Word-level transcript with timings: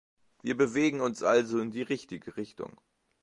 Wir 0.41 0.57
bewegen 0.57 0.99
uns 0.99 1.21
also 1.21 1.59
in 1.59 1.69
die 1.69 1.83
richtige 1.83 2.35
Richtung. 2.35 2.81